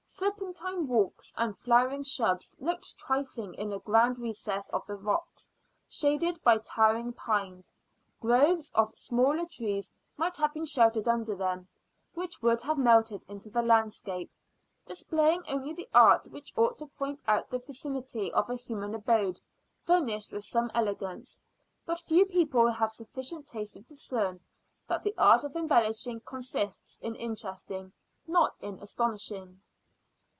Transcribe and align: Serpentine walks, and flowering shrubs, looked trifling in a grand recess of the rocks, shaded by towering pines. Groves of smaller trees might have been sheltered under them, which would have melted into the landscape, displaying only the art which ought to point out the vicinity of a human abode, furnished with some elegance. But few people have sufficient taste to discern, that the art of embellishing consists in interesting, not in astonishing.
Serpentine 0.13 0.87
walks, 0.87 1.33
and 1.37 1.57
flowering 1.57 2.03
shrubs, 2.03 2.53
looked 2.59 2.97
trifling 2.97 3.53
in 3.53 3.71
a 3.71 3.79
grand 3.79 4.19
recess 4.19 4.69
of 4.71 4.85
the 4.85 4.97
rocks, 4.97 5.53
shaded 5.87 6.39
by 6.43 6.57
towering 6.57 7.13
pines. 7.13 7.71
Groves 8.19 8.71
of 8.75 8.93
smaller 8.93 9.45
trees 9.45 9.93
might 10.17 10.35
have 10.35 10.53
been 10.53 10.65
sheltered 10.65 11.07
under 11.07 11.33
them, 11.33 11.69
which 12.13 12.41
would 12.41 12.59
have 12.59 12.77
melted 12.77 13.23
into 13.29 13.49
the 13.49 13.61
landscape, 13.61 14.29
displaying 14.85 15.43
only 15.47 15.71
the 15.73 15.87
art 15.93 16.27
which 16.29 16.51
ought 16.57 16.77
to 16.79 16.87
point 16.87 17.23
out 17.25 17.49
the 17.49 17.59
vicinity 17.59 18.33
of 18.33 18.49
a 18.49 18.55
human 18.57 18.93
abode, 18.93 19.39
furnished 19.81 20.33
with 20.33 20.43
some 20.43 20.69
elegance. 20.73 21.39
But 21.85 22.01
few 22.01 22.25
people 22.25 22.69
have 22.69 22.91
sufficient 22.91 23.47
taste 23.47 23.73
to 23.73 23.79
discern, 23.79 24.41
that 24.89 25.03
the 25.03 25.15
art 25.17 25.45
of 25.45 25.55
embellishing 25.55 26.19
consists 26.19 26.97
in 27.01 27.15
interesting, 27.15 27.93
not 28.27 28.59
in 28.61 28.77
astonishing. 28.79 29.61